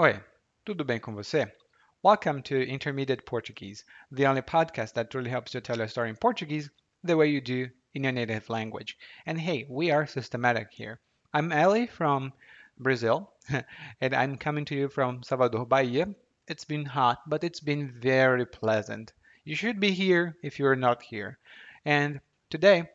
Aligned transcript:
Oi, 0.00 0.20
tudo 0.64 0.84
bem 0.84 1.00
com 1.00 1.12
você? 1.12 1.50
Welcome 2.04 2.40
to 2.42 2.54
Intermediate 2.54 3.24
Portuguese, 3.24 3.84
the 4.12 4.26
only 4.26 4.42
podcast 4.42 4.94
that 4.94 5.12
really 5.12 5.28
helps 5.28 5.54
you 5.54 5.60
tell 5.60 5.76
your 5.76 5.88
story 5.88 6.08
in 6.08 6.14
Portuguese 6.14 6.70
the 7.02 7.16
way 7.16 7.26
you 7.26 7.40
do 7.40 7.68
in 7.94 8.04
your 8.04 8.12
native 8.12 8.48
language. 8.48 8.96
And 9.26 9.40
hey, 9.40 9.66
we 9.68 9.90
are 9.90 10.06
systematic 10.06 10.68
here. 10.70 11.00
I'm 11.34 11.50
Ellie 11.50 11.88
from 11.88 12.32
Brazil, 12.78 13.32
and 14.00 14.14
I'm 14.14 14.36
coming 14.36 14.64
to 14.66 14.76
you 14.76 14.88
from 14.88 15.24
Salvador, 15.24 15.66
Bahia. 15.66 16.06
It's 16.46 16.64
been 16.64 16.84
hot, 16.84 17.18
but 17.26 17.42
it's 17.42 17.58
been 17.58 17.90
very 18.00 18.46
pleasant. 18.46 19.12
You 19.42 19.56
should 19.56 19.80
be 19.80 19.90
here 19.90 20.36
if 20.44 20.60
you're 20.60 20.76
not 20.76 21.02
here. 21.02 21.40
And 21.84 22.20
today, 22.50 22.88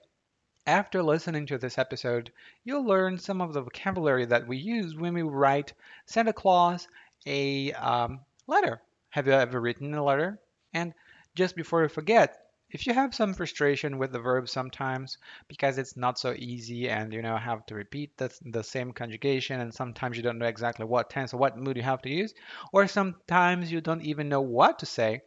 after 0.65 1.03
listening 1.03 1.45
to 1.47 1.57
this 1.57 1.77
episode, 1.77 2.31
you'll 2.63 2.85
learn 2.85 3.17
some 3.17 3.41
of 3.41 3.53
the 3.53 3.61
vocabulary 3.61 4.25
that 4.25 4.47
we 4.47 4.57
use 4.57 4.95
when 4.95 5.13
we 5.13 5.21
write 5.21 5.73
Santa 6.05 6.33
Claus 6.33 6.87
a 7.25 7.71
um, 7.73 8.19
letter. 8.47 8.81
Have 9.09 9.27
you 9.27 9.33
ever 9.33 9.59
written 9.59 9.93
a 9.93 10.03
letter? 10.03 10.39
And 10.73 10.93
just 11.35 11.55
before 11.55 11.83
you 11.83 11.89
forget, 11.89 12.43
if 12.73 12.87
you 12.87 12.93
have 12.93 13.13
some 13.13 13.35
frustration 13.35 13.99
with 13.99 14.11
the 14.11 14.19
verb 14.19 14.49
sometimes 14.49 15.17
because 15.47 15.77
it's 15.77 15.95
not 15.95 16.17
so 16.17 16.33
easy 16.35 16.89
and 16.89 17.13
you 17.13 17.21
know 17.21 17.37
have 17.37 17.65
to 17.67 17.75
repeat 17.75 18.17
the, 18.17 18.35
the 18.41 18.63
same 18.63 18.91
conjugation 18.91 19.61
and 19.61 19.73
sometimes 19.73 20.17
you 20.17 20.23
don't 20.23 20.39
know 20.39 20.47
exactly 20.47 20.85
what 20.85 21.09
tense 21.09 21.33
or 21.33 21.37
what 21.37 21.57
mood 21.57 21.77
you 21.77 21.83
have 21.83 22.01
to 22.01 22.09
use 22.09 22.33
or 22.71 22.87
sometimes 22.87 23.71
you 23.71 23.79
don't 23.79 24.01
even 24.01 24.27
know 24.27 24.41
what 24.41 24.79
to 24.79 24.87
say 24.87 25.21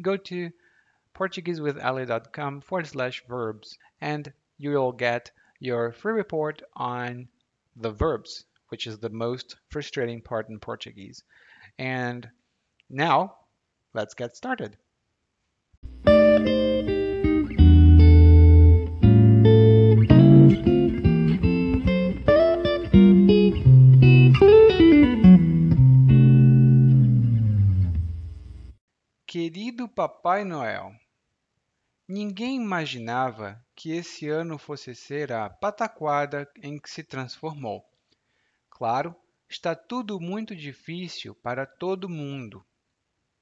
go 0.00 0.16
to 0.16 0.50
portuguesewithali.com 1.16 2.60
forward 2.60 2.86
slash 2.86 3.24
verbs 3.28 3.78
and 4.00 4.32
you 4.58 4.70
will 4.70 4.92
get 4.92 5.30
your 5.60 5.92
free 5.92 6.12
report 6.12 6.62
on 6.74 7.28
the 7.76 7.90
verbs, 7.90 8.44
which 8.68 8.86
is 8.86 8.98
the 8.98 9.10
most 9.10 9.56
frustrating 9.70 10.22
part 10.22 10.48
in 10.48 10.58
Portuguese. 10.58 11.22
And 11.78 12.28
now, 12.88 13.36
let's 13.94 14.14
get 14.14 14.36
started. 14.36 14.76
Querido 29.28 29.86
Papai 29.94 30.46
Noel, 30.46 30.94
Ninguém 32.08 32.54
imaginava 32.54 33.60
que 33.74 33.90
esse 33.90 34.28
ano 34.28 34.58
fosse 34.58 34.94
ser 34.94 35.32
a 35.32 35.50
pataquada 35.50 36.48
em 36.62 36.78
que 36.78 36.88
se 36.88 37.02
transformou. 37.02 37.84
Claro, 38.70 39.12
está 39.48 39.74
tudo 39.74 40.20
muito 40.20 40.54
difícil 40.54 41.34
para 41.34 41.66
todo 41.66 42.08
mundo. 42.08 42.64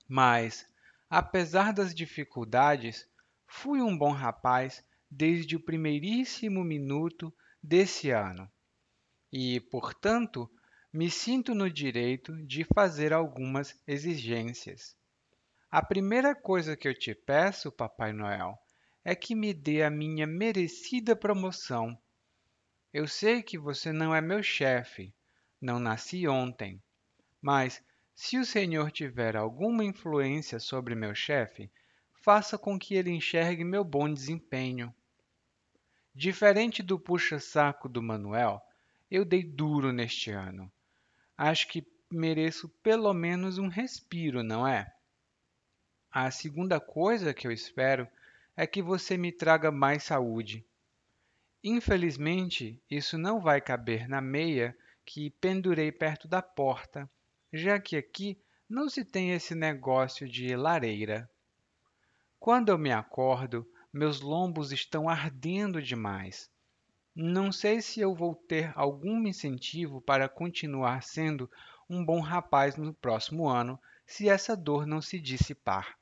Mas, 0.08 0.66
apesar 1.10 1.74
das 1.74 1.94
dificuldades, 1.94 3.06
fui 3.46 3.82
um 3.82 3.96
bom 3.98 4.12
rapaz 4.12 4.82
desde 5.10 5.56
o 5.56 5.60
primeiríssimo 5.60 6.64
minuto 6.64 7.30
desse 7.62 8.10
ano. 8.10 8.50
E, 9.30 9.60
portanto, 9.60 10.50
me 10.90 11.10
sinto 11.10 11.54
no 11.54 11.68
direito 11.68 12.34
de 12.46 12.64
fazer 12.64 13.12
algumas 13.12 13.78
exigências. 13.86 14.96
A 15.76 15.82
primeira 15.82 16.36
coisa 16.36 16.76
que 16.76 16.86
eu 16.86 16.96
te 16.96 17.12
peço, 17.16 17.72
Papai 17.72 18.12
Noel, 18.12 18.56
é 19.04 19.12
que 19.12 19.34
me 19.34 19.52
dê 19.52 19.82
a 19.82 19.90
minha 19.90 20.24
merecida 20.24 21.16
promoção. 21.16 21.98
Eu 22.92 23.08
sei 23.08 23.42
que 23.42 23.58
você 23.58 23.90
não 23.90 24.14
é 24.14 24.20
meu 24.20 24.40
chefe, 24.40 25.12
não 25.60 25.80
nasci 25.80 26.28
ontem, 26.28 26.80
mas 27.42 27.82
se 28.14 28.38
o 28.38 28.44
senhor 28.44 28.92
tiver 28.92 29.34
alguma 29.34 29.84
influência 29.84 30.60
sobre 30.60 30.94
meu 30.94 31.12
chefe, 31.12 31.68
faça 32.22 32.56
com 32.56 32.78
que 32.78 32.94
ele 32.94 33.10
enxergue 33.10 33.64
meu 33.64 33.82
bom 33.82 34.08
desempenho. 34.14 34.94
Diferente 36.14 36.84
do 36.84 37.00
puxa-saco 37.00 37.88
do 37.88 38.00
Manuel, 38.00 38.62
eu 39.10 39.24
dei 39.24 39.42
duro 39.42 39.92
neste 39.92 40.30
ano. 40.30 40.70
Acho 41.36 41.66
que 41.66 41.84
mereço 42.12 42.68
pelo 42.80 43.12
menos 43.12 43.58
um 43.58 43.66
respiro, 43.66 44.40
não 44.44 44.64
é? 44.64 44.94
A 46.16 46.30
segunda 46.30 46.78
coisa 46.78 47.34
que 47.34 47.44
eu 47.44 47.50
espero 47.50 48.06
é 48.56 48.68
que 48.68 48.80
você 48.80 49.16
me 49.16 49.32
traga 49.32 49.72
mais 49.72 50.04
saúde. 50.04 50.64
Infelizmente, 51.64 52.80
isso 52.88 53.18
não 53.18 53.40
vai 53.40 53.60
caber 53.60 54.08
na 54.08 54.20
meia 54.20 54.78
que 55.04 55.30
pendurei 55.40 55.90
perto 55.90 56.28
da 56.28 56.40
porta, 56.40 57.10
já 57.52 57.80
que 57.80 57.96
aqui 57.96 58.38
não 58.68 58.88
se 58.88 59.04
tem 59.04 59.32
esse 59.32 59.56
negócio 59.56 60.28
de 60.28 60.54
lareira. 60.54 61.28
Quando 62.38 62.68
eu 62.68 62.78
me 62.78 62.92
acordo, 62.92 63.68
meus 63.92 64.20
lombos 64.20 64.70
estão 64.70 65.08
ardendo 65.08 65.82
demais. 65.82 66.48
Não 67.12 67.50
sei 67.50 67.82
se 67.82 67.98
eu 67.98 68.14
vou 68.14 68.36
ter 68.36 68.72
algum 68.76 69.26
incentivo 69.26 70.00
para 70.00 70.28
continuar 70.28 71.02
sendo 71.02 71.50
um 71.90 72.04
bom 72.04 72.20
rapaz 72.20 72.76
no 72.76 72.94
próximo 72.94 73.48
ano 73.48 73.76
se 74.06 74.28
essa 74.28 74.56
dor 74.56 74.86
não 74.86 75.02
se 75.02 75.18
dissipar. 75.18 75.98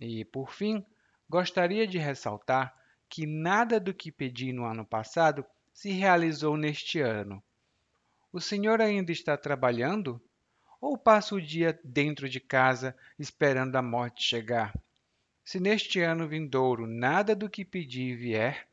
E, 0.00 0.24
por 0.24 0.52
fim, 0.52 0.84
gostaria 1.28 1.86
de 1.86 1.98
ressaltar 1.98 2.74
que 3.08 3.26
nada 3.26 3.78
do 3.78 3.92
que 3.92 4.10
pedi 4.10 4.52
no 4.52 4.64
ano 4.64 4.84
passado 4.84 5.44
se 5.72 5.90
realizou 5.90 6.56
neste 6.56 7.00
ano. 7.00 7.42
O 8.32 8.40
senhor 8.40 8.80
ainda 8.80 9.12
está 9.12 9.36
trabalhando? 9.36 10.20
Ou 10.80 10.96
passa 10.96 11.34
o 11.34 11.40
dia 11.40 11.78
dentro 11.84 12.28
de 12.28 12.40
casa 12.40 12.96
esperando 13.18 13.76
a 13.76 13.82
morte 13.82 14.22
chegar? 14.22 14.74
Se 15.44 15.60
neste 15.60 16.00
ano 16.00 16.26
vindouro 16.26 16.86
nada 16.86 17.36
do 17.36 17.50
que 17.50 17.64
pedi 17.64 18.14
vier, 18.14 18.66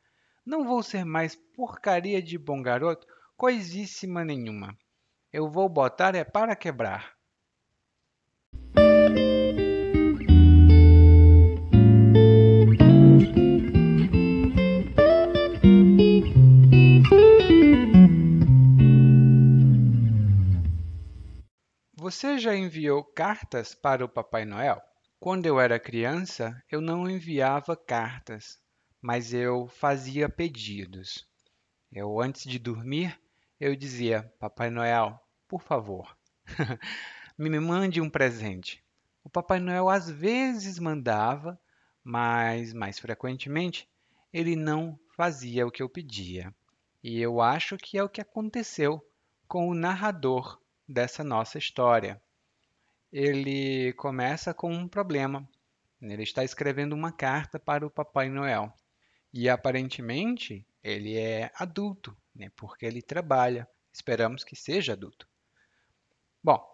não 0.44 0.64
vou 0.64 0.82
ser 0.82 1.04
mais 1.04 1.34
porcaria 1.34 2.22
de 2.22 2.38
bom 2.38 2.62
garoto, 2.62 3.06
coisíssima 3.36 4.24
nenhuma. 4.24 4.76
Eu 5.32 5.50
vou 5.50 5.68
botar 5.68 6.14
é 6.14 6.24
para 6.24 6.56
quebrar. 6.56 7.16
Você 22.10 22.38
já 22.38 22.56
enviou 22.56 23.04
cartas 23.04 23.72
para 23.72 24.04
o 24.04 24.08
Papai 24.08 24.44
Noel? 24.44 24.82
Quando 25.20 25.46
eu 25.46 25.60
era 25.60 25.78
criança, 25.78 26.60
eu 26.68 26.80
não 26.80 27.08
enviava 27.08 27.76
cartas, 27.76 28.58
mas 29.00 29.32
eu 29.32 29.68
fazia 29.68 30.28
pedidos. 30.28 31.24
Eu, 31.92 32.20
antes 32.20 32.50
de 32.50 32.58
dormir, 32.58 33.16
eu 33.60 33.76
dizia: 33.76 34.24
Papai 34.40 34.70
Noel, 34.70 35.20
por 35.46 35.62
favor, 35.62 36.18
me 37.38 37.60
mande 37.60 38.00
um 38.00 38.10
presente. 38.10 38.84
O 39.22 39.30
Papai 39.30 39.60
Noel 39.60 39.88
às 39.88 40.10
vezes 40.10 40.80
mandava, 40.80 41.56
mas 42.02 42.72
mais 42.72 42.98
frequentemente 42.98 43.88
ele 44.32 44.56
não 44.56 44.98
fazia 45.16 45.64
o 45.64 45.70
que 45.70 45.80
eu 45.80 45.88
pedia. 45.88 46.52
E 47.04 47.20
eu 47.20 47.40
acho 47.40 47.76
que 47.76 47.96
é 47.96 48.02
o 48.02 48.08
que 48.08 48.20
aconteceu 48.20 49.00
com 49.46 49.68
o 49.68 49.74
narrador 49.76 50.60
dessa 50.90 51.22
nossa 51.22 51.56
história. 51.56 52.20
Ele 53.12 53.92
começa 53.94 54.52
com 54.52 54.72
um 54.72 54.88
problema. 54.88 55.48
Ele 56.02 56.22
está 56.22 56.42
escrevendo 56.42 56.94
uma 56.94 57.12
carta 57.12 57.58
para 57.58 57.86
o 57.86 57.90
Papai 57.90 58.28
Noel. 58.28 58.72
E 59.32 59.48
aparentemente 59.48 60.66
ele 60.82 61.16
é 61.16 61.52
adulto, 61.54 62.16
né? 62.34 62.50
porque 62.56 62.84
ele 62.84 63.00
trabalha. 63.00 63.68
Esperamos 63.92 64.42
que 64.42 64.56
seja 64.56 64.94
adulto. 64.94 65.28
Bom, 66.42 66.64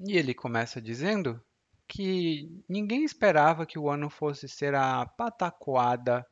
e 0.00 0.16
ele 0.16 0.34
começa 0.34 0.80
dizendo 0.80 1.42
que 1.86 2.62
ninguém 2.68 3.04
esperava 3.04 3.66
que 3.66 3.78
o 3.78 3.88
ano 3.88 4.10
fosse 4.10 4.48
ser 4.48 4.74
a 4.74 5.06
pataquada 5.06 6.26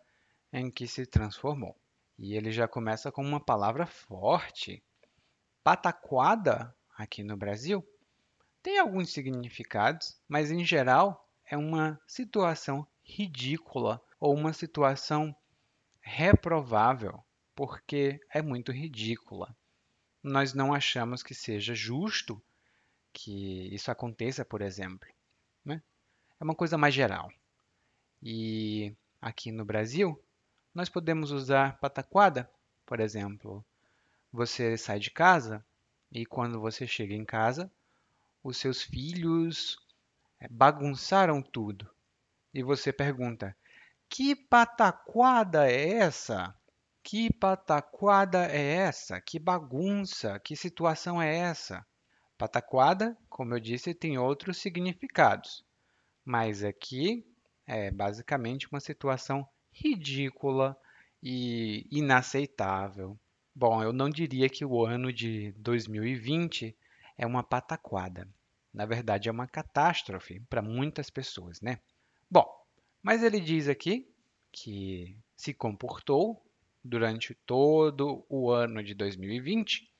em 0.53 0.71
que 0.71 0.87
se 0.89 1.07
transformou. 1.07 1.77
E 2.19 2.35
ele 2.35 2.51
já 2.51 2.67
começa 2.67 3.13
com 3.13 3.23
uma 3.23 3.41
palavra 3.41 3.87
forte. 3.87 4.83
Pataquada 5.63 6.76
aqui 6.97 7.23
no 7.23 7.37
Brasil 7.37 7.87
tem 8.67 8.81
alguns 8.81 9.13
significados, 9.13 10.19
mas 10.27 10.51
em 10.51 10.65
geral 10.65 11.31
é 11.45 11.57
uma 11.57 12.01
situação 12.05 12.85
ridícula 13.05 14.03
ou 14.19 14.35
uma 14.35 14.53
situação 14.53 15.33
reprovável, 16.01 17.23
porque 17.55 18.21
é 18.29 18.43
muito 18.43 18.73
ridícula. 18.73 19.57
Nós 20.21 20.53
não 20.53 20.75
achamos 20.75 21.23
que 21.23 21.33
seja 21.33 21.77
justo 21.77 22.43
que 23.13 23.73
isso 23.73 23.89
aconteça, 23.89 24.45
por 24.45 24.61
exemplo. 24.61 25.09
Né? 25.65 25.81
É 26.41 26.43
uma 26.43 26.55
coisa 26.55 26.77
mais 26.77 26.93
geral. 26.93 27.31
E 28.21 28.93
aqui 29.23 29.53
no 29.53 29.65
Brasil, 29.65 30.21
nós 30.75 30.89
podemos 30.89 31.31
usar 31.31 31.79
pataquada, 31.79 32.51
por 32.85 32.99
exemplo. 32.99 33.65
Você 34.33 34.77
sai 34.77 34.99
de 34.99 35.13
casa 35.13 35.65
e 36.17 36.25
quando 36.25 36.59
você 36.59 36.87
chega 36.87 37.13
em 37.13 37.27
casa, 37.27 37.71
os 38.43 38.57
seus 38.57 38.83
filhos 38.83 39.77
é, 40.41 40.49
bagunçaram 40.49 41.43
tudo. 41.43 41.91
E 42.55 42.63
você 42.63 42.91
pergunta: 42.91 43.55
que 44.09 44.35
pataquada 44.35 45.71
é 45.71 45.91
essa? 45.99 46.59
Que 47.03 47.31
pataquada 47.31 48.47
é 48.47 48.77
essa? 48.77 49.21
Que 49.21 49.39
bagunça? 49.39 50.41
Que 50.41 50.57
situação 50.57 51.21
é 51.21 51.37
essa? 51.37 51.87
Pataquada, 52.39 53.15
como 53.29 53.55
eu 53.55 53.61
disse, 53.61 53.93
tem 53.93 54.17
outros 54.17 54.57
significados, 54.57 55.65
mas 56.25 56.65
aqui 56.65 57.27
é 57.67 57.91
basicamente 57.91 58.67
uma 58.73 58.81
situação 58.81 59.47
ridícula 59.71 60.75
e 61.23 61.87
inaceitável. 61.91 63.19
Bom, 63.59 63.83
eu 63.83 63.91
não 63.91 64.11
diria 64.11 64.51
que 64.51 64.67
o 64.67 64.85
ano 64.85 65.11
de 65.11 65.51
2020 65.53 66.77
é 67.17 67.27
uma 67.27 67.43
pataquada. 67.43 68.29
Na 68.71 68.85
verdade, 68.85 69.31
é 69.31 69.33
uma 69.33 69.47
catástrofe 69.47 70.41
para 70.41 70.61
muitas 70.61 71.09
pessoas, 71.09 71.63
né? 71.63 71.81
Bom, 72.31 72.47
mas 73.03 73.23
ele 73.23 73.41
diz 73.41 73.67
aqui 73.67 74.07
que 74.53 75.17
se 75.35 75.55
comportou 75.55 76.45
durante 76.85 77.33
todo 77.47 78.27
o 78.29 78.51
ano 78.51 78.85
de 78.85 78.93
2020 78.93 79.91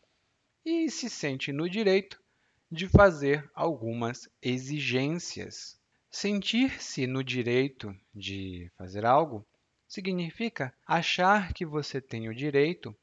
e 0.63 0.91
se 0.91 1.09
sente 1.09 1.51
no 1.51 1.67
direito 1.67 2.23
de 2.71 2.87
fazer 2.87 3.51
algumas 3.55 4.29
exigências. 4.43 5.81
Sentir-se 6.11 7.07
no 7.07 7.25
direito 7.25 7.97
de 8.15 8.71
fazer 8.77 9.07
algo 9.07 9.47
significa 9.89 10.75
achar 10.87 11.55
que 11.55 11.65
você 11.65 12.03
tem 12.03 12.29
o 12.29 12.35
direito 12.35 12.95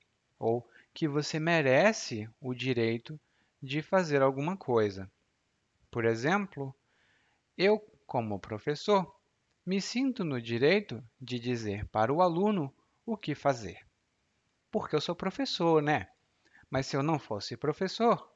ou 0.44 0.70
que 0.94 1.08
você 1.08 1.40
merece 1.40 2.30
o 2.42 2.54
direito 2.54 3.18
de 3.62 3.82
fazer 3.82 4.22
alguma 4.22 4.58
coisa. 4.58 5.10
Por 5.90 6.04
exemplo, 6.04 6.76
eu, 7.58 7.80
como 8.06 8.38
professor, 8.38 9.16
me 9.66 9.80
sinto 9.80 10.26
no 10.26 10.42
direito 10.42 11.02
de 11.20 11.40
dizer 11.40 11.88
para 11.88 12.12
o 12.12 12.22
aluno 12.22 12.74
o 13.06 13.16
que 13.16 13.34
fazer. 13.34 13.80
Porque 14.70 14.96
eu 14.96 15.00
sou 15.00 15.16
professor, 15.16 15.82
né? 15.82 16.10
Mas 16.70 16.88
se 16.88 16.98
eu 16.98 17.02
não 17.02 17.18
fosse 17.18 17.56
professor, 17.56 18.30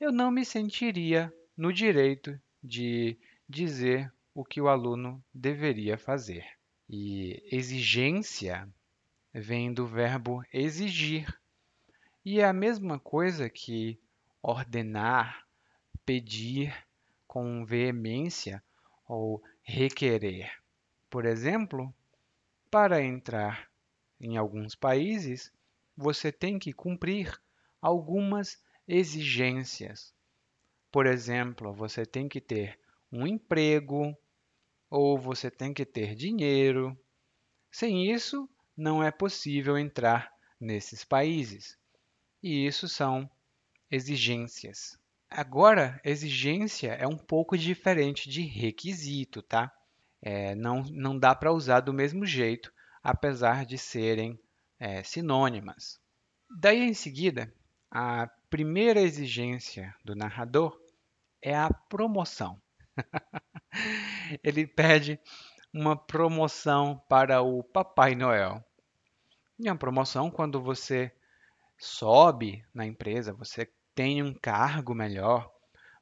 eu 0.00 0.10
não 0.10 0.32
me 0.32 0.44
sentiria 0.44 1.32
no 1.56 1.72
direito 1.72 2.36
de 2.60 3.16
dizer 3.48 4.12
o 4.34 4.44
que 4.44 4.60
o 4.60 4.68
aluno 4.68 5.22
deveria 5.32 5.96
fazer. 5.96 6.44
E 6.88 7.46
exigência 7.52 8.68
vem 9.32 9.72
do 9.72 9.86
verbo 9.86 10.42
exigir. 10.52 11.32
E 12.24 12.40
é 12.40 12.44
a 12.44 12.54
mesma 12.54 12.98
coisa 12.98 13.50
que 13.50 14.00
ordenar, 14.42 15.46
pedir 16.06 16.74
com 17.26 17.66
veemência 17.66 18.64
ou 19.06 19.42
requerer. 19.62 20.50
Por 21.10 21.26
exemplo, 21.26 21.94
para 22.70 23.04
entrar 23.04 23.70
em 24.18 24.38
alguns 24.38 24.74
países, 24.74 25.52
você 25.94 26.32
tem 26.32 26.58
que 26.58 26.72
cumprir 26.72 27.38
algumas 27.78 28.58
exigências. 28.88 30.14
Por 30.90 31.06
exemplo, 31.06 31.74
você 31.74 32.06
tem 32.06 32.26
que 32.26 32.40
ter 32.40 32.78
um 33.12 33.26
emprego 33.26 34.16
ou 34.88 35.18
você 35.18 35.50
tem 35.50 35.74
que 35.74 35.84
ter 35.84 36.14
dinheiro. 36.14 36.98
Sem 37.70 38.10
isso, 38.10 38.48
não 38.74 39.02
é 39.02 39.10
possível 39.10 39.76
entrar 39.76 40.32
nesses 40.58 41.04
países. 41.04 41.78
E 42.44 42.66
isso 42.66 42.86
são 42.88 43.28
exigências. 43.90 44.98
Agora, 45.30 46.00
exigência 46.04 46.92
é 46.92 47.08
um 47.08 47.16
pouco 47.16 47.58
diferente 47.58 48.28
de 48.28 48.42
requisito, 48.42 49.42
tá? 49.42 49.72
é, 50.24 50.54
não, 50.54 50.82
não 50.90 51.18
dá 51.18 51.34
para 51.34 51.52
usar 51.52 51.80
do 51.80 51.92
mesmo 51.92 52.24
jeito, 52.24 52.72
apesar 53.02 53.66
de 53.66 53.76
serem 53.76 54.40
é, 54.80 55.02
sinônimas. 55.02 56.00
Daí 56.58 56.80
em 56.80 56.94
seguida, 56.94 57.52
a 57.90 58.26
primeira 58.48 59.00
exigência 59.00 59.94
do 60.02 60.16
narrador 60.16 60.80
é 61.42 61.54
a 61.54 61.68
promoção. 61.68 62.58
Ele 64.42 64.66
pede 64.66 65.20
uma 65.70 65.94
promoção 65.94 66.98
para 67.06 67.42
o 67.42 67.62
Papai 67.62 68.14
Noel. 68.14 68.64
E 69.58 69.68
a 69.68 69.74
promoção, 69.74 70.30
quando 70.30 70.58
você 70.62 71.12
sobe 71.78 72.64
na 72.72 72.86
empresa, 72.86 73.32
você 73.32 73.70
tem 73.94 74.22
um 74.22 74.34
cargo 74.34 74.94
melhor, 74.94 75.52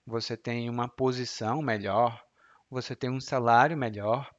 você 0.06 0.36
tem 0.36 0.68
uma 0.68 0.88
posição 0.88 1.62
melhor, 1.62 2.24
você 2.70 2.96
tem 2.96 3.10
um 3.10 3.20
salário 3.20 3.76
melhor. 3.76 4.34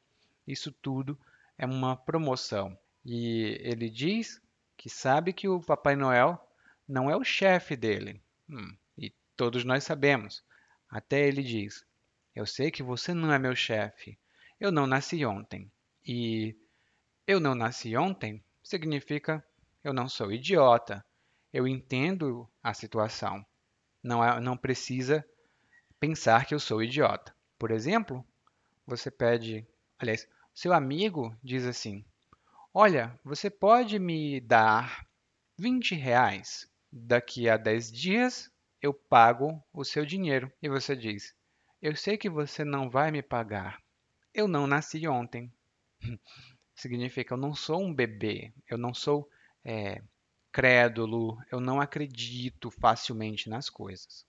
Isso 0.47 0.71
tudo 0.71 1.19
é 1.57 1.65
uma 1.65 1.95
promoção. 1.95 2.77
E 3.05 3.57
ele 3.61 3.89
diz 3.89 4.41
que 4.75 4.89
sabe 4.89 5.33
que 5.33 5.47
o 5.47 5.61
Papai 5.61 5.95
Noel 5.95 6.39
não 6.87 7.09
é 7.09 7.15
o 7.15 7.23
chefe 7.23 7.75
dele. 7.75 8.21
Hum, 8.49 8.75
e 8.97 9.13
todos 9.35 9.63
nós 9.63 9.83
sabemos. 9.83 10.43
Até 10.89 11.27
ele 11.27 11.43
diz: 11.43 11.85
Eu 12.35 12.45
sei 12.45 12.71
que 12.71 12.83
você 12.83 13.13
não 13.13 13.31
é 13.31 13.39
meu 13.39 13.55
chefe. 13.55 14.17
Eu 14.59 14.71
não 14.71 14.87
nasci 14.87 15.25
ontem. 15.25 15.71
E 16.05 16.55
eu 17.25 17.39
não 17.39 17.55
nasci 17.55 17.95
ontem 17.95 18.43
significa 18.63 19.43
eu 19.83 19.93
não 19.93 20.07
sou 20.07 20.31
idiota. 20.31 21.05
Eu 21.53 21.67
entendo 21.67 22.49
a 22.63 22.73
situação. 22.73 23.45
Não, 24.01 24.23
é, 24.23 24.39
não 24.41 24.57
precisa 24.57 25.23
pensar 25.99 26.45
que 26.45 26.55
eu 26.55 26.59
sou 26.59 26.81
idiota. 26.81 27.33
Por 27.59 27.71
exemplo, 27.71 28.25
você 28.85 29.11
pede, 29.11 29.65
aliás, 29.97 30.27
seu 30.53 30.73
amigo 30.73 31.33
diz 31.43 31.65
assim: 31.65 32.03
Olha, 32.73 33.17
você 33.23 33.49
pode 33.49 33.99
me 33.99 34.41
dar 34.41 35.07
20 35.57 35.95
reais? 35.95 36.67
Daqui 36.91 37.47
a 37.47 37.55
10 37.55 37.91
dias 37.91 38.51
eu 38.81 38.93
pago 38.93 39.63
o 39.71 39.85
seu 39.85 40.05
dinheiro. 40.05 40.51
E 40.61 40.67
você 40.67 40.95
diz: 40.95 41.35
Eu 41.81 41.95
sei 41.95 42.17
que 42.17 42.29
você 42.29 42.63
não 42.63 42.89
vai 42.89 43.11
me 43.11 43.21
pagar. 43.21 43.81
Eu 44.33 44.47
não 44.47 44.67
nasci 44.67 45.07
ontem. 45.07 45.51
Significa 46.75 47.35
eu 47.35 47.37
não 47.37 47.53
sou 47.53 47.81
um 47.81 47.93
bebê, 47.93 48.51
eu 48.67 48.77
não 48.77 48.93
sou 48.93 49.29
é, 49.63 50.01
crédulo, 50.53 51.43
eu 51.51 51.59
não 51.59 51.81
acredito 51.81 52.69
facilmente 52.69 53.49
nas 53.49 53.71
coisas. 53.71 54.23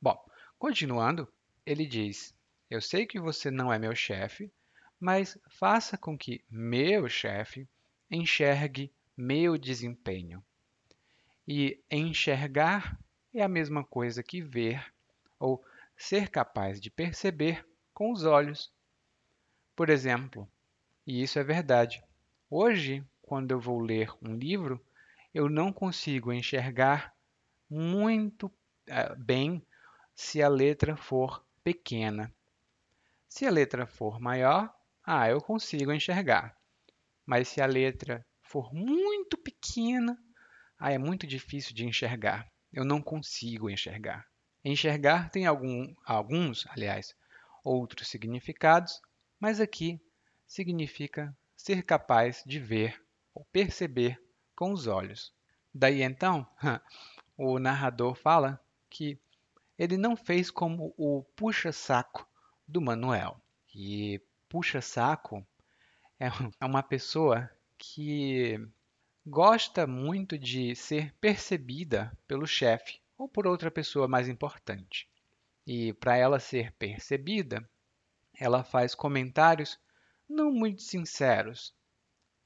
Bom, 0.00 0.16
continuando, 0.56 1.26
ele 1.66 1.84
diz: 1.84 2.32
eu 2.70 2.80
sei 2.80 3.04
que 3.04 3.18
você 3.18 3.50
não 3.50 3.72
é 3.72 3.78
meu 3.78 3.94
chefe, 3.94 4.52
mas 5.00 5.36
faça 5.50 5.98
com 5.98 6.16
que 6.16 6.44
meu 6.48 7.08
chefe 7.08 7.68
enxergue 8.08 8.92
meu 9.16 9.58
desempenho. 9.58 10.44
E 11.46 11.82
enxergar 11.90 12.96
é 13.34 13.42
a 13.42 13.48
mesma 13.48 13.82
coisa 13.84 14.22
que 14.22 14.40
ver 14.40 14.94
ou 15.40 15.64
ser 15.96 16.28
capaz 16.28 16.80
de 16.80 16.88
perceber 16.88 17.66
com 17.92 18.12
os 18.12 18.24
olhos. 18.24 18.72
Por 19.74 19.90
exemplo, 19.90 20.48
e 21.04 21.22
isso 21.22 21.38
é 21.38 21.42
verdade, 21.42 22.04
hoje, 22.48 23.04
quando 23.22 23.50
eu 23.50 23.58
vou 23.58 23.80
ler 23.80 24.12
um 24.22 24.36
livro, 24.36 24.80
eu 25.38 25.48
não 25.48 25.72
consigo 25.72 26.32
enxergar 26.32 27.14
muito 27.70 28.46
uh, 28.48 29.16
bem 29.16 29.64
se 30.12 30.42
a 30.42 30.48
letra 30.48 30.96
for 30.96 31.46
pequena. 31.62 32.34
Se 33.28 33.46
a 33.46 33.50
letra 33.50 33.86
for 33.86 34.18
maior, 34.18 34.68
ah, 35.06 35.30
eu 35.30 35.40
consigo 35.40 35.92
enxergar. 35.92 36.56
Mas 37.24 37.46
se 37.46 37.60
a 37.60 37.66
letra 37.66 38.26
for 38.42 38.74
muito 38.74 39.38
pequena, 39.38 40.18
ah, 40.76 40.90
é 40.90 40.98
muito 40.98 41.24
difícil 41.24 41.72
de 41.72 41.86
enxergar. 41.86 42.50
Eu 42.72 42.84
não 42.84 43.00
consigo 43.00 43.70
enxergar. 43.70 44.26
Enxergar 44.64 45.30
tem 45.30 45.46
algum, 45.46 45.94
alguns, 46.04 46.66
aliás, 46.66 47.14
outros 47.62 48.08
significados, 48.08 49.00
mas 49.38 49.60
aqui 49.60 50.00
significa 50.48 51.32
ser 51.56 51.84
capaz 51.84 52.42
de 52.44 52.58
ver 52.58 53.00
ou 53.32 53.44
perceber 53.52 54.20
com 54.58 54.72
os 54.72 54.88
olhos. 54.88 55.32
Daí 55.72 56.02
então, 56.02 56.44
o 57.38 57.60
narrador 57.60 58.16
fala 58.16 58.60
que 58.90 59.16
ele 59.78 59.96
não 59.96 60.16
fez 60.16 60.50
como 60.50 60.92
o 60.96 61.22
puxa-saco 61.36 62.28
do 62.66 62.80
Manuel. 62.80 63.40
E 63.72 64.20
puxa-saco 64.48 65.46
é, 66.18 66.26
é 66.60 66.66
uma 66.66 66.82
pessoa 66.82 67.48
que 67.78 68.58
gosta 69.24 69.86
muito 69.86 70.36
de 70.36 70.74
ser 70.74 71.14
percebida 71.20 72.12
pelo 72.26 72.44
chefe 72.44 72.98
ou 73.16 73.28
por 73.28 73.46
outra 73.46 73.70
pessoa 73.70 74.08
mais 74.08 74.28
importante. 74.28 75.08
E 75.64 75.92
para 75.92 76.16
ela 76.16 76.40
ser 76.40 76.72
percebida, 76.72 77.64
ela 78.34 78.64
faz 78.64 78.92
comentários 78.92 79.78
não 80.28 80.50
muito 80.50 80.82
sinceros. 80.82 81.72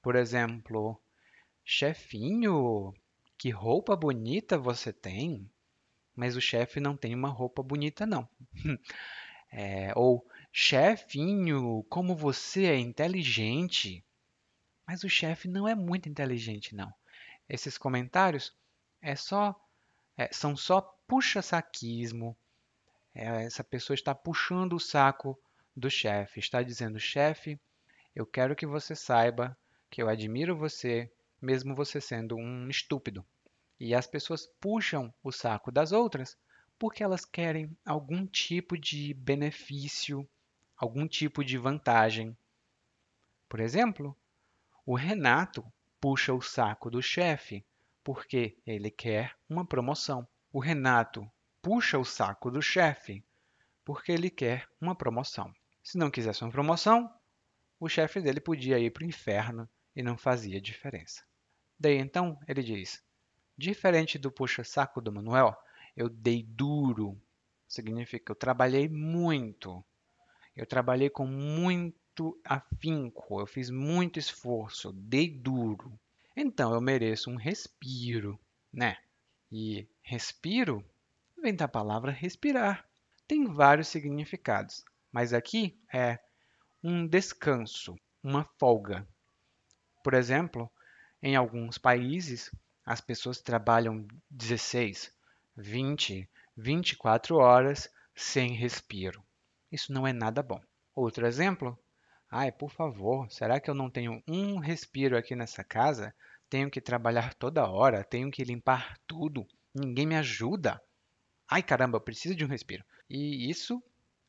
Por 0.03 0.15
exemplo, 0.15 1.02
chefinho, 1.65 2.95
que 3.39 3.51
roupa 3.51 3.97
bonita 3.97 4.59
você 4.59 4.93
tem? 4.93 5.51
mas 6.15 6.37
o 6.37 6.41
chefe 6.41 6.81
não 6.81 6.97
tem 6.97 7.15
uma 7.15 7.29
roupa 7.29 7.63
bonita, 7.63 8.07
não. 8.07 8.29
É, 9.55 9.93
ou, 9.95 10.27
chefinho, 10.51 11.85
como 11.91 12.17
você 12.17 12.65
é 12.65 12.79
inteligente. 12.79 14.03
Mas 14.87 15.05
o 15.05 15.11
chefe 15.11 15.47
não 15.47 15.69
é 15.69 15.75
muito 15.75 16.09
inteligente, 16.09 16.75
não. 16.75 16.91
Esses 17.47 17.77
comentários 17.77 18.57
é 19.03 19.15
só, 19.15 19.55
é, 20.17 20.31
são 20.33 20.57
só 20.57 20.81
puxa-saquismo. 21.07 22.35
É, 23.15 23.45
essa 23.45 23.63
pessoa 23.63 23.95
está 23.95 24.15
puxando 24.15 24.73
o 24.73 24.81
saco 24.81 25.39
do 25.77 25.91
chefe, 25.91 26.41
está 26.41 26.63
dizendo: 26.63 26.99
chefe, 26.99 27.61
eu 28.17 28.25
quero 28.25 28.57
que 28.57 28.65
você 28.65 28.97
saiba 28.97 29.55
que 29.91 30.03
eu 30.03 30.09
admiro 30.09 30.57
você, 30.57 31.13
mesmo 31.43 31.75
você 31.75 32.01
sendo 32.01 32.37
um 32.37 32.69
estúpido. 32.69 33.25
E 33.79 33.95
as 33.95 34.07
pessoas 34.07 34.47
puxam 34.61 35.13
o 35.23 35.33
saco 35.33 35.73
das 35.73 35.91
outras 35.91 36.39
porque 36.79 37.03
elas 37.03 37.25
querem 37.25 37.77
algum 37.85 38.27
tipo 38.27 38.79
de 38.79 39.13
benefício, 39.15 40.29
algum 40.77 41.07
tipo 41.07 41.45
de 41.45 41.59
vantagem. 41.59 42.37
Por 43.49 43.61
exemplo, 43.61 44.17
o 44.87 44.95
Renato 44.95 45.65
puxa 46.01 46.33
o 46.33 46.41
saco 46.41 46.91
do 46.91 47.03
chefe 47.03 47.65
porque 48.03 48.57
ele 48.67 48.91
quer 48.91 49.37
uma 49.49 49.65
promoção. 49.65 50.27
O 50.53 50.59
Renato 50.59 51.31
puxa 51.61 51.99
o 51.99 52.05
saco 52.05 52.51
do 52.51 52.61
chefe 52.61 53.25
porque 53.85 54.13
ele 54.13 54.31
quer 54.31 54.69
uma 54.81 54.95
promoção. 54.95 55.53
Se 55.83 55.99
não 55.99 56.11
quisesse 56.11 56.43
uma 56.43 56.51
promoção, 56.51 57.13
o 57.79 57.89
chefe 57.89 58.21
dele 58.21 58.41
podia 58.41 58.79
ir 58.79 58.91
para 58.91 59.05
o 59.05 59.07
inferno 59.07 59.69
e 59.95 60.03
não 60.03 60.17
fazia 60.17 60.61
diferença. 60.61 61.25
Daí 61.83 61.99
então 61.99 62.39
ele 62.47 62.63
diz: 62.63 63.03
diferente 63.59 64.17
do 64.17 64.31
puxa-saco 64.31 65.01
do 65.01 65.11
Manuel, 65.11 65.53
eu 65.97 66.09
dei 66.09 66.45
duro. 66.45 67.21
Significa 67.67 68.31
eu 68.31 68.37
trabalhei 68.37 68.89
muito. 68.89 69.85
Eu 70.55 70.65
trabalhei 70.65 71.11
com 71.11 71.27
muito 71.27 72.41
afinco, 72.45 73.41
eu 73.41 73.47
fiz 73.49 73.69
muito 73.69 74.17
esforço, 74.17 74.93
dei 74.93 75.29
duro. 75.29 75.99
Então 76.37 76.73
eu 76.73 76.81
mereço 76.81 77.29
um 77.29 77.35
respiro, 77.35 78.39
né? 78.73 78.97
E 79.51 79.89
respiro 80.03 80.89
vem 81.43 81.53
da 81.53 81.67
palavra 81.67 82.13
respirar. 82.13 82.89
Tem 83.27 83.45
vários 83.53 83.89
significados, 83.89 84.85
mas 85.11 85.33
aqui 85.33 85.77
é 85.93 86.21
um 86.81 87.09
descanso, 87.09 87.97
uma 88.23 88.45
folga. 88.57 89.05
Por 90.05 90.15
exemplo, 90.15 90.71
em 91.23 91.37
alguns 91.37 91.79
países, 91.79 92.51
as 92.85 93.01
pessoas 93.01 93.41
trabalham 93.41 94.07
16, 94.29 95.13
20, 95.57 96.29
24 96.57 97.37
horas 97.37 97.89
sem 98.15 98.55
respiro. 98.55 99.23
Isso 99.71 99.93
não 99.93 100.07
é 100.07 100.13
nada 100.13 100.43
bom. 100.43 100.61
Outro 100.95 101.27
exemplo? 101.27 101.79
Ai, 102.31 102.51
por 102.51 102.71
favor, 102.71 103.31
será 103.31 103.61
que 103.61 103.71
eu 103.71 103.75
não 103.75 103.89
tenho 103.89 104.23
um 104.27 104.59
respiro 104.59 105.17
aqui 105.17 105.37
nessa 105.37 105.63
casa? 105.63 106.15
Tenho 106.51 106.71
que 106.71 106.81
trabalhar 106.81 107.35
toda 107.35 107.69
hora, 107.69 108.03
tenho 108.03 108.31
que 108.31 108.43
limpar 108.43 108.99
tudo, 109.07 109.47
ninguém 109.75 110.07
me 110.07 110.17
ajuda. 110.17 110.83
Ai, 111.49 111.63
caramba, 111.63 111.99
eu 111.99 112.01
preciso 112.01 112.35
de 112.35 112.45
um 112.45 112.49
respiro. 112.49 112.85
E 113.09 113.49
isso 113.49 113.83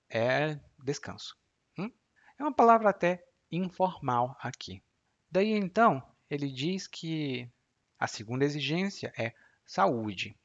é 0.10 0.60
descanso. 0.84 1.36
Hum? 1.78 1.90
É 2.38 2.44
uma 2.44 2.54
palavra 2.54 2.90
até 2.90 3.26
informal 3.52 4.38
aqui. 4.42 4.84
Daí 5.32 5.52
então, 5.52 6.04
ele 6.34 6.50
diz 6.50 6.88
que 6.88 7.48
a 8.00 8.08
segunda 8.08 8.44
exigência 8.44 9.14
é 9.16 9.34
saúde 9.66 10.36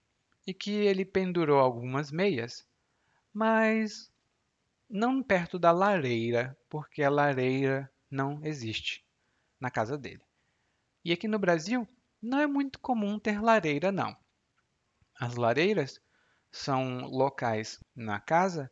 e 0.46 0.52
que 0.52 0.70
ele 0.70 1.04
pendurou 1.04 1.58
algumas 1.58 2.10
meias, 2.10 2.66
mas 3.32 4.12
não 4.88 5.22
perto 5.22 5.58
da 5.58 5.72
lareira, 5.72 6.56
porque 6.68 7.02
a 7.02 7.10
lareira 7.10 7.90
não 8.10 8.44
existe 8.44 9.02
na 9.58 9.70
casa 9.70 9.96
dele. 9.96 10.22
E 11.02 11.10
aqui 11.10 11.26
no 11.26 11.38
Brasil 11.38 11.88
não 12.20 12.38
é 12.38 12.46
muito 12.46 12.78
comum 12.78 13.18
ter 13.18 13.40
lareira, 13.40 13.90
não. 13.90 14.14
As 15.18 15.36
lareiras 15.36 16.00
são 16.52 17.06
locais 17.06 17.82
na 17.96 18.20
casa 18.20 18.70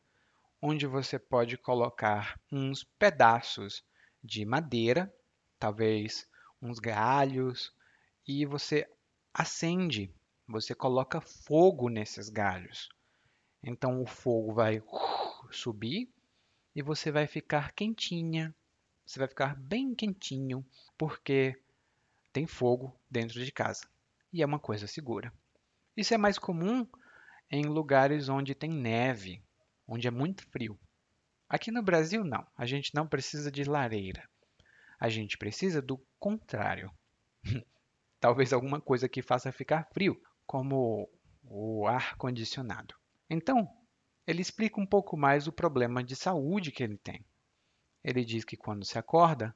onde 0.60 0.86
você 0.86 1.18
pode 1.18 1.56
colocar 1.56 2.38
uns 2.52 2.84
pedaços 2.84 3.82
de 4.22 4.44
madeira 4.44 5.12
talvez 5.58 6.28
uns 6.60 6.78
galhos, 6.78 7.74
e 8.26 8.44
você 8.44 8.88
acende, 9.32 10.12
você 10.48 10.74
coloca 10.74 11.20
fogo 11.20 11.88
nesses 11.88 12.28
galhos. 12.28 12.88
Então 13.62 14.02
o 14.02 14.06
fogo 14.06 14.52
vai 14.52 14.82
subir 15.50 16.08
e 16.74 16.82
você 16.82 17.10
vai 17.10 17.26
ficar 17.26 17.72
quentinha, 17.72 18.54
você 19.04 19.18
vai 19.18 19.28
ficar 19.28 19.56
bem 19.56 19.94
quentinho, 19.94 20.64
porque 20.98 21.60
tem 22.32 22.46
fogo 22.46 22.98
dentro 23.10 23.44
de 23.44 23.52
casa 23.52 23.88
e 24.32 24.42
é 24.42 24.46
uma 24.46 24.58
coisa 24.58 24.86
segura. 24.86 25.32
Isso 25.96 26.12
é 26.12 26.18
mais 26.18 26.38
comum 26.38 26.86
em 27.50 27.64
lugares 27.64 28.28
onde 28.28 28.54
tem 28.54 28.70
neve, 28.70 29.42
onde 29.86 30.06
é 30.06 30.10
muito 30.10 30.44
frio. 30.50 30.78
Aqui 31.48 31.70
no 31.70 31.82
Brasil, 31.82 32.24
não. 32.24 32.44
A 32.56 32.66
gente 32.66 32.94
não 32.94 33.06
precisa 33.06 33.50
de 33.50 33.64
lareira. 33.64 34.28
A 34.98 35.08
gente 35.08 35.36
precisa 35.36 35.82
do 35.82 35.98
contrário. 36.18 36.90
Talvez 38.20 38.52
alguma 38.52 38.80
coisa 38.80 39.08
que 39.08 39.22
faça 39.22 39.52
ficar 39.52 39.88
frio, 39.92 40.20
como 40.46 41.08
o 41.44 41.86
ar 41.86 42.16
condicionado. 42.16 42.94
Então, 43.28 43.68
ele 44.26 44.42
explica 44.42 44.80
um 44.80 44.86
pouco 44.86 45.16
mais 45.16 45.46
o 45.46 45.52
problema 45.52 46.02
de 46.02 46.16
saúde 46.16 46.72
que 46.72 46.82
ele 46.82 46.98
tem. 46.98 47.24
Ele 48.02 48.24
diz 48.24 48.44
que 48.44 48.56
quando 48.56 48.84
se 48.84 48.98
acorda, 48.98 49.54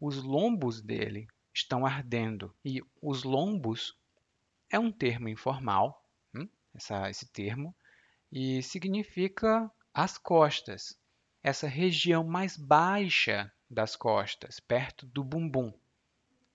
os 0.00 0.22
lombos 0.22 0.80
dele 0.80 1.26
estão 1.54 1.86
ardendo. 1.86 2.54
E 2.64 2.80
os 3.00 3.22
lombos 3.22 3.96
é 4.70 4.78
um 4.78 4.90
termo 4.90 5.28
informal, 5.28 6.04
hum? 6.34 6.48
Essa, 6.74 7.10
esse 7.10 7.30
termo, 7.30 7.74
e 8.32 8.62
significa 8.62 9.70
as 9.92 10.16
costas, 10.16 10.98
essa 11.42 11.66
região 11.66 12.24
mais 12.24 12.56
baixa 12.56 13.52
das 13.70 13.94
costas, 13.94 14.58
perto 14.58 15.06
do 15.06 15.22
bumbum. 15.22 15.72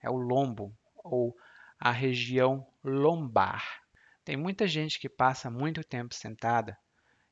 É 0.01 0.09
o 0.09 0.17
lombo 0.17 0.75
ou 0.95 1.35
a 1.79 1.91
região 1.91 2.67
lombar. 2.83 3.83
Tem 4.23 4.35
muita 4.35 4.67
gente 4.67 4.99
que 4.99 5.07
passa 5.07 5.49
muito 5.49 5.83
tempo 5.83 6.13
sentada 6.13 6.77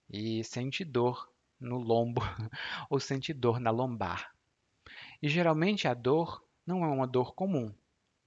e 0.10 0.44
sente 0.44 0.86
dor 0.86 1.30
no 1.60 1.78
lombo 1.78 2.22
ou 2.90 3.00
sente 3.00 3.34
dor 3.34 3.60
na 3.60 3.72
lombar. 3.72 4.34
E 5.22 5.28
geralmente 5.28 5.88
a 5.88 5.94
dor 5.94 6.46
não 6.66 6.84
é 6.84 6.88
uma 6.88 7.08
dor 7.08 7.34
comum, 7.34 7.74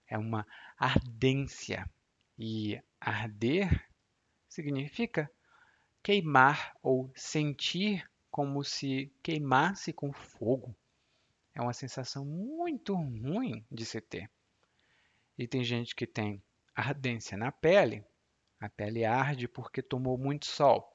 é 0.06 0.18
uma 0.18 0.46
ardência. 0.78 1.88
E 2.38 2.80
arder 3.00 3.88
significa 4.48 5.30
queimar 6.02 6.76
ou 6.82 7.10
sentir 7.14 8.08
como 8.30 8.62
se 8.62 9.10
queimasse 9.22 9.92
com 9.92 10.12
fogo. 10.12 10.74
É 11.56 11.62
uma 11.62 11.72
sensação 11.72 12.22
muito 12.22 12.94
ruim 12.94 13.64
de 13.72 13.86
se 13.86 13.98
ter. 13.98 14.30
E 15.38 15.48
tem 15.48 15.64
gente 15.64 15.96
que 15.96 16.06
tem 16.06 16.42
ardência 16.74 17.34
na 17.34 17.50
pele, 17.50 18.04
a 18.60 18.68
pele 18.68 19.06
arde 19.06 19.48
porque 19.48 19.80
tomou 19.80 20.18
muito 20.18 20.44
sol. 20.44 20.86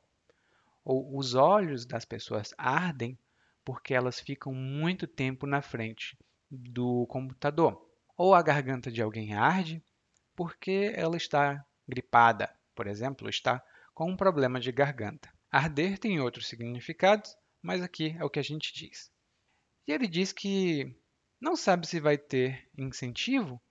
Ou 0.85 1.17
os 1.17 1.33
olhos 1.33 1.83
das 1.83 2.05
pessoas 2.05 2.53
ardem 2.59 3.17
porque 3.65 3.95
elas 3.95 4.19
ficam 4.19 4.53
muito 4.53 5.07
tempo 5.07 5.47
na 5.47 5.63
frente 5.63 6.15
do 6.47 7.07
computador. 7.07 7.83
Ou 8.15 8.35
a 8.35 8.43
garganta 8.43 8.91
de 8.91 9.01
alguém 9.01 9.33
arde 9.33 9.83
porque 10.35 10.93
ela 10.95 11.17
está 11.17 11.65
gripada, 11.87 12.55
por 12.75 12.85
exemplo, 12.85 13.27
está 13.27 13.63
com 13.95 14.11
um 14.11 14.15
problema 14.15 14.59
de 14.59 14.71
garganta. 14.71 15.33
Arder 15.51 15.97
tem 15.97 16.19
outros 16.19 16.47
significados, 16.47 17.35
mas 17.63 17.81
aqui 17.81 18.15
é 18.19 18.23
o 18.23 18.29
que 18.29 18.39
a 18.39 18.43
gente 18.43 18.71
diz. 18.71 19.11
E 19.87 19.91
ele 19.91 20.07
diz 20.07 20.31
que 20.31 20.95
não 21.39 21.55
sabe 21.55 21.87
se 21.87 21.99
vai 21.99 22.17
ter 22.17 22.69
incentivo 22.77 23.61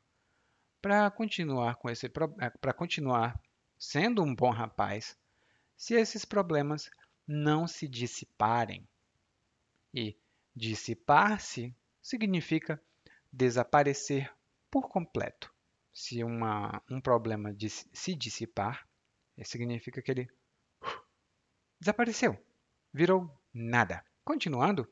para 0.83 1.11
continuar 1.11 1.77
com 1.77 1.89
esse 1.89 2.09
para 2.09 2.73
continuar 2.73 3.41
sendo 3.79 4.23
um 4.23 4.35
bom 4.35 4.51
rapaz 4.51 5.17
se 5.77 5.95
esses 5.95 6.25
problemas 6.25 6.91
não 7.27 7.67
se 7.67 7.89
dissiparem. 7.89 8.87
E 9.95 10.17
dissipar-se 10.55 11.75
significa 12.03 12.83
desaparecer 13.33 14.33
por 14.71 14.89
completo. 14.89 15.53
Se 15.93 16.23
uma, 16.23 16.83
um 16.91 17.01
problema 17.01 17.53
de 17.53 17.69
se 17.71 18.15
dissipar, 18.15 18.87
significa 19.43 20.03
que 20.03 20.11
ele 20.11 20.29
desapareceu, 21.81 22.39
virou 22.93 23.31
nada. 23.53 24.05
Continuando, 24.25 24.87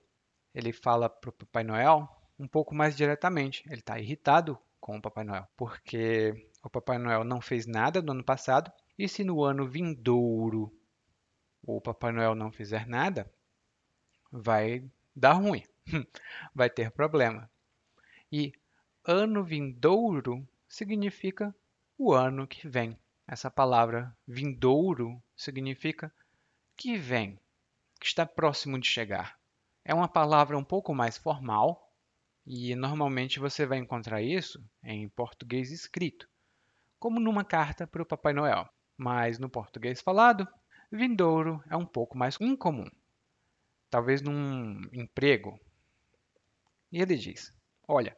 ele 0.58 0.72
fala 0.72 1.08
para 1.08 1.30
o 1.30 1.32
Papai 1.32 1.62
Noel 1.62 2.08
um 2.38 2.48
pouco 2.48 2.74
mais 2.74 2.96
diretamente. 2.96 3.62
Ele 3.66 3.80
está 3.80 3.98
irritado 3.98 4.58
com 4.80 4.96
o 4.96 5.02
Papai 5.02 5.24
Noel, 5.24 5.46
porque 5.56 6.48
o 6.62 6.68
Papai 6.68 6.98
Noel 6.98 7.22
não 7.22 7.40
fez 7.40 7.66
nada 7.66 8.02
no 8.02 8.12
ano 8.12 8.24
passado, 8.24 8.72
e 8.98 9.08
se 9.08 9.22
no 9.22 9.44
ano 9.44 9.66
vindouro 9.68 10.72
o 11.62 11.80
Papai 11.80 12.10
Noel 12.10 12.34
não 12.34 12.50
fizer 12.50 12.86
nada, 12.86 13.30
vai 14.32 14.84
dar 15.14 15.32
ruim, 15.32 15.62
vai 16.54 16.68
ter 16.68 16.90
problema. 16.90 17.50
E 18.32 18.52
ano 19.04 19.44
vindouro 19.44 20.46
significa 20.68 21.54
o 21.96 22.12
ano 22.12 22.46
que 22.46 22.66
vem. 22.66 22.98
Essa 23.26 23.50
palavra 23.50 24.16
vindouro 24.26 25.22
significa 25.36 26.12
que 26.76 26.96
vem, 26.96 27.38
que 28.00 28.06
está 28.06 28.24
próximo 28.24 28.78
de 28.78 28.86
chegar. 28.88 29.37
É 29.88 29.94
uma 29.94 30.06
palavra 30.06 30.58
um 30.58 30.62
pouco 30.62 30.94
mais 30.94 31.16
formal 31.16 31.90
e 32.46 32.74
normalmente 32.74 33.40
você 33.40 33.64
vai 33.64 33.78
encontrar 33.78 34.20
isso 34.20 34.62
em 34.84 35.08
português 35.08 35.72
escrito, 35.72 36.28
como 36.98 37.18
numa 37.18 37.42
carta 37.42 37.86
para 37.86 38.02
o 38.02 38.04
Papai 38.04 38.34
Noel. 38.34 38.68
Mas 38.98 39.38
no 39.38 39.48
português 39.48 40.02
falado, 40.02 40.46
vindouro 40.92 41.64
é 41.70 41.74
um 41.74 41.86
pouco 41.86 42.18
mais 42.18 42.38
incomum. 42.38 42.86
Talvez 43.88 44.20
num 44.20 44.82
emprego. 44.92 45.58
E 46.92 47.00
ele 47.00 47.16
diz: 47.16 47.50
Olha, 47.88 48.14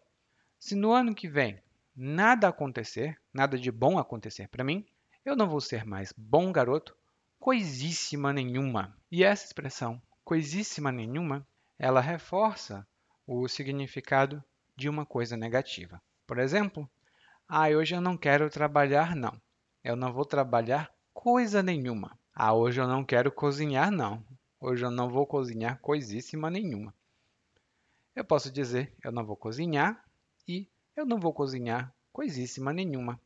se 0.58 0.74
no 0.74 0.92
ano 0.92 1.14
que 1.14 1.28
vem 1.28 1.62
nada 1.94 2.48
acontecer, 2.48 3.16
nada 3.32 3.56
de 3.56 3.70
bom 3.70 3.96
acontecer 3.96 4.48
para 4.48 4.64
mim, 4.64 4.84
eu 5.24 5.36
não 5.36 5.48
vou 5.48 5.60
ser 5.60 5.86
mais 5.86 6.12
bom 6.16 6.50
garoto, 6.50 6.96
coisíssima 7.38 8.32
nenhuma. 8.32 8.98
E 9.08 9.22
essa 9.22 9.46
expressão, 9.46 10.02
coisíssima 10.24 10.90
nenhuma, 10.90 11.46
ela 11.80 12.02
reforça 12.02 12.86
o 13.26 13.48
significado 13.48 14.44
de 14.76 14.86
uma 14.86 15.06
coisa 15.06 15.34
negativa. 15.34 16.00
Por 16.26 16.38
exemplo, 16.38 16.88
ah, 17.48 17.68
hoje 17.70 17.94
eu 17.94 18.02
não 18.02 18.18
quero 18.18 18.50
trabalhar, 18.50 19.16
não. 19.16 19.40
Eu 19.82 19.96
não 19.96 20.12
vou 20.12 20.26
trabalhar 20.26 20.92
coisa 21.14 21.62
nenhuma. 21.62 22.18
Ah, 22.34 22.52
hoje 22.52 22.78
eu 22.78 22.86
não 22.86 23.02
quero 23.02 23.32
cozinhar, 23.32 23.90
não. 23.90 24.22
Hoje 24.60 24.84
eu 24.84 24.90
não 24.90 25.08
vou 25.08 25.26
cozinhar 25.26 25.80
coisíssima 25.80 26.50
nenhuma. 26.50 26.94
Eu 28.14 28.26
posso 28.26 28.52
dizer 28.52 28.94
eu 29.02 29.10
não 29.10 29.24
vou 29.24 29.36
cozinhar 29.36 30.04
e 30.46 30.68
eu 30.94 31.06
não 31.06 31.18
vou 31.18 31.32
cozinhar 31.32 31.94
coisíssima 32.12 32.74
nenhuma. 32.74 33.18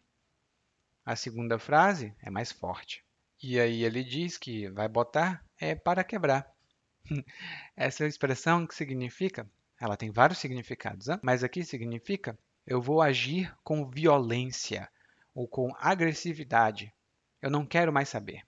A 1.04 1.16
segunda 1.16 1.58
frase 1.58 2.14
é 2.22 2.30
mais 2.30 2.52
forte. 2.52 3.04
E 3.42 3.58
aí 3.58 3.82
ele 3.82 4.04
diz 4.04 4.38
que 4.38 4.70
vai 4.70 4.86
botar 4.86 5.44
é 5.58 5.74
para 5.74 6.04
quebrar. 6.04 6.53
Essa 7.76 8.06
expressão 8.06 8.66
que 8.66 8.74
significa, 8.74 9.48
ela 9.80 9.96
tem 9.96 10.10
vários 10.10 10.38
significados, 10.38 11.08
hein? 11.08 11.18
mas 11.22 11.44
aqui 11.44 11.64
significa 11.64 12.38
eu 12.66 12.80
vou 12.80 13.02
agir 13.02 13.54
com 13.62 13.88
violência 13.88 14.90
ou 15.34 15.46
com 15.46 15.74
agressividade. 15.78 16.92
Eu 17.42 17.50
não 17.50 17.66
quero 17.66 17.92
mais 17.92 18.08
saber. 18.08 18.42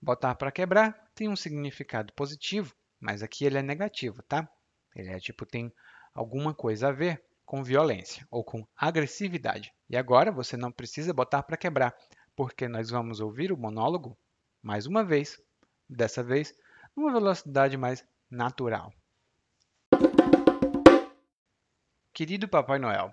Botar 0.00 0.34
para 0.34 0.52
quebrar 0.52 1.10
tem 1.14 1.28
um 1.28 1.36
significado 1.36 2.12
positivo, 2.12 2.74
mas 3.00 3.22
aqui 3.22 3.46
ele 3.46 3.56
é 3.56 3.62
negativo, 3.62 4.22
tá? 4.22 4.46
Ele 4.94 5.08
é 5.08 5.18
tipo 5.18 5.46
tem 5.46 5.72
alguma 6.12 6.52
coisa 6.52 6.88
a 6.88 6.92
ver 6.92 7.24
com 7.46 7.64
violência 7.64 8.26
ou 8.30 8.44
com 8.44 8.66
agressividade. 8.76 9.72
E 9.88 9.96
agora 9.96 10.30
você 10.30 10.56
não 10.56 10.70
precisa 10.70 11.14
botar 11.14 11.42
para 11.42 11.56
quebrar, 11.56 11.94
porque 12.36 12.68
nós 12.68 12.90
vamos 12.90 13.20
ouvir 13.20 13.50
o 13.50 13.56
monólogo 13.56 14.18
mais 14.62 14.86
uma 14.86 15.04
vez, 15.04 15.40
dessa 15.88 16.22
vez 16.22 16.54
numa 16.96 17.12
velocidade 17.12 17.76
mais 17.76 18.04
natural. 18.30 18.92
Querido 22.12 22.48
Papai 22.48 22.78
Noel, 22.78 23.12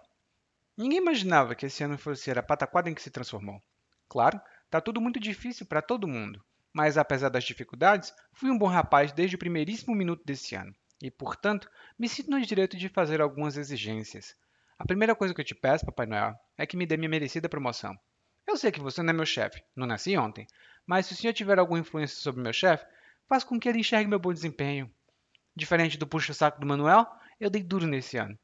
ninguém 0.77 0.99
imaginava 0.99 1.55
que 1.55 1.65
esse 1.65 1.83
ano 1.83 1.97
fosse 1.97 2.29
a 2.31 2.43
pataquada 2.43 2.89
em 2.89 2.93
que 2.93 3.01
se 3.01 3.09
transformou. 3.09 3.61
Claro, 4.07 4.39
está 4.65 4.79
tudo 4.79 5.01
muito 5.01 5.19
difícil 5.19 5.65
para 5.65 5.81
todo 5.81 6.07
mundo, 6.07 6.43
mas 6.71 6.97
apesar 6.97 7.29
das 7.29 7.43
dificuldades, 7.43 8.13
fui 8.33 8.51
um 8.51 8.57
bom 8.57 8.67
rapaz 8.67 9.11
desde 9.11 9.35
o 9.35 9.39
primeiríssimo 9.39 9.95
minuto 9.95 10.23
desse 10.23 10.55
ano 10.55 10.75
e, 11.01 11.09
portanto, 11.09 11.69
me 11.97 12.07
sinto 12.07 12.29
no 12.29 12.39
direito 12.41 12.77
de 12.77 12.87
fazer 12.87 13.21
algumas 13.21 13.57
exigências. 13.57 14.35
A 14.77 14.85
primeira 14.85 15.15
coisa 15.15 15.33
que 15.33 15.41
eu 15.41 15.45
te 15.45 15.55
peço, 15.55 15.85
Papai 15.85 16.05
Noel, 16.05 16.35
é 16.57 16.65
que 16.65 16.77
me 16.77 16.85
dê 16.85 16.95
minha 16.95 17.09
merecida 17.09 17.49
promoção. 17.49 17.97
Eu 18.47 18.57
sei 18.57 18.71
que 18.71 18.79
você 18.79 19.01
não 19.01 19.11
é 19.11 19.13
meu 19.13 19.25
chefe, 19.25 19.63
não 19.75 19.87
nasci 19.87 20.17
ontem, 20.17 20.45
mas 20.85 21.05
se 21.05 21.13
o 21.13 21.15
senhor 21.15 21.33
tiver 21.33 21.57
alguma 21.57 21.79
influência 21.79 22.17
sobre 22.17 22.41
meu 22.41 22.53
chefe, 22.53 22.85
faz 23.31 23.45
com 23.45 23.57
que 23.57 23.69
ele 23.69 23.79
enxergue 23.79 24.09
meu 24.09 24.19
bom 24.19 24.33
desempenho. 24.33 24.91
Diferente 25.55 25.97
do 25.97 26.05
puxa-saco 26.05 26.59
do 26.59 26.67
Manuel, 26.67 27.07
eu 27.39 27.49
dei 27.49 27.63
duro 27.63 27.87
nesse 27.87 28.17
ano. 28.17 28.37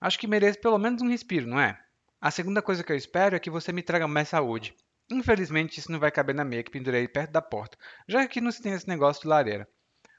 Acho 0.00 0.18
que 0.18 0.26
mereço 0.26 0.58
pelo 0.58 0.78
menos 0.78 1.00
um 1.00 1.08
respiro, 1.08 1.46
não 1.46 1.60
é? 1.60 1.80
A 2.20 2.28
segunda 2.28 2.60
coisa 2.60 2.82
que 2.82 2.90
eu 2.90 2.96
espero 2.96 3.36
é 3.36 3.38
que 3.38 3.48
você 3.48 3.72
me 3.72 3.84
traga 3.84 4.08
mais 4.08 4.30
saúde. 4.30 4.74
Infelizmente, 5.08 5.78
isso 5.78 5.92
não 5.92 6.00
vai 6.00 6.10
caber 6.10 6.34
na 6.34 6.44
meia 6.44 6.64
que 6.64 6.72
pendurei 6.72 7.06
perto 7.06 7.30
da 7.30 7.40
porta, 7.40 7.78
já 8.08 8.26
que 8.26 8.40
não 8.40 8.50
se 8.50 8.60
tem 8.60 8.72
esse 8.72 8.88
negócio 8.88 9.22
de 9.22 9.28
lareira. 9.28 9.68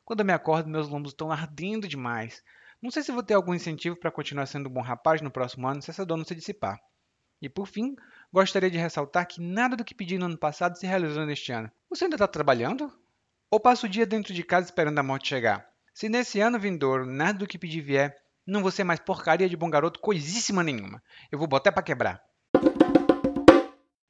Quando 0.05 0.21
eu 0.21 0.25
me 0.25 0.31
acordo, 0.31 0.69
meus 0.69 0.87
lombos 0.87 1.11
estão 1.11 1.29
ardendo 1.29 1.85
demais. 1.85 2.41
Não 2.81 2.91
sei 2.91 3.03
se 3.03 3.11
vou 3.11 3.23
ter 3.23 3.33
algum 3.33 3.53
incentivo 3.53 3.97
para 3.97 4.09
continuar 4.09 4.45
sendo 4.45 4.69
um 4.69 4.71
bom 4.71 4.81
rapaz 4.81 5.19
no 5.21 5.31
próximo 5.31 5.67
ano 5.67 5.81
se 5.81 5.91
essa 5.91 6.05
dor 6.05 6.15
não 6.15 6.23
se 6.23 6.33
dissipar. 6.33 6.79
E 7.41 7.49
por 7.49 7.67
fim, 7.67 7.93
gostaria 8.31 8.71
de 8.71 8.77
ressaltar 8.77 9.27
que 9.27 9.41
nada 9.41 9.75
do 9.75 9.83
que 9.83 9.93
pedi 9.93 10.17
no 10.17 10.27
ano 10.27 10.37
passado 10.37 10.77
se 10.77 10.87
realizou 10.87 11.25
neste 11.25 11.51
ano. 11.51 11.69
Você 11.89 12.05
ainda 12.05 12.15
está 12.15 12.25
trabalhando? 12.25 13.02
Ou 13.53 13.59
passa 13.59 13.85
o 13.85 13.89
dia 13.89 14.03
dentro 14.03 14.33
de 14.33 14.41
casa 14.41 14.65
esperando 14.65 14.97
a 14.97 15.03
morte 15.03 15.27
chegar? 15.27 15.69
Se 15.93 16.09
nesse 16.09 16.39
ano 16.39 16.57
vindouro 16.57 17.05
nada 17.05 17.37
do 17.37 17.45
que 17.45 17.59
pedi 17.59 17.81
vier, 17.81 18.17
não 18.47 18.63
vou 18.63 18.71
ser 18.71 18.83
mais 18.83 18.99
porcaria 18.99 19.47
de 19.47 19.55
bom 19.55 19.69
garoto 19.69 19.99
coisíssima 19.99 20.63
nenhuma. 20.63 21.03
Eu 21.31 21.37
vou 21.37 21.47
botar 21.47 21.71
para 21.71 21.83
quebrar. 21.83 22.19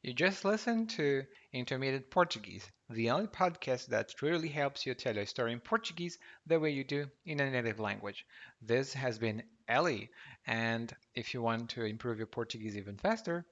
You 0.02 0.14
just 0.18 0.46
listened 0.46 0.96
to 0.96 1.28
Intermediate 1.52 2.08
Portuguese, 2.10 2.72
the 2.90 3.12
only 3.12 3.28
podcast 3.28 3.90
that 3.90 4.16
truly 4.16 4.48
helps 4.48 4.86
you 4.86 4.96
tell 4.96 5.20
a 5.20 5.26
story 5.26 5.52
in 5.52 5.60
Portuguese 5.60 6.18
the 6.48 6.58
way 6.58 6.72
you 6.72 6.86
do 6.86 7.12
in 7.26 7.42
a 7.42 7.52
native 7.52 7.82
language. 7.82 8.26
This 8.66 8.94
has 8.94 9.18
been 9.18 9.44
Ellie, 9.68 10.10
and 10.48 10.96
if 11.16 11.34
you 11.34 11.42
want 11.42 11.70
to 11.72 11.84
improve 11.84 12.18
your 12.18 12.28
Portuguese 12.28 12.78
even 12.78 12.96
faster, 12.96 13.46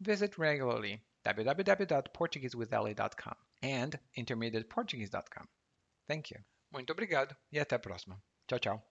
visit 0.00 0.38
regularly 0.38 1.02
www.portuguesewithellie.com 1.26 3.34
and 3.64 3.98
intermediateportuguese.com. 4.16 5.46
Thank 6.06 6.34
you. 6.34 6.44
Muito 6.70 6.92
obrigado 6.92 7.34
e 7.50 7.58
até 7.58 7.76
a 7.76 7.78
próxima. 7.78 8.22
Tchau, 8.46 8.58
tchau. 8.58 8.90